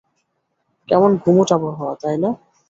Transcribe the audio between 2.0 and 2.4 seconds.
তাই না?